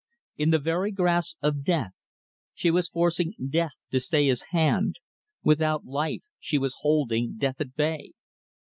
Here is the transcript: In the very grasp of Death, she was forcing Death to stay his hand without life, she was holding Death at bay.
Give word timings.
In 0.35 0.49
the 0.49 0.57
very 0.57 0.89
grasp 0.91 1.37
of 1.43 1.63
Death, 1.63 1.91
she 2.55 2.71
was 2.71 2.89
forcing 2.89 3.35
Death 3.51 3.73
to 3.91 3.99
stay 3.99 4.25
his 4.25 4.45
hand 4.49 4.95
without 5.43 5.85
life, 5.85 6.23
she 6.39 6.57
was 6.57 6.77
holding 6.81 7.35
Death 7.37 7.61
at 7.61 7.75
bay. 7.75 8.13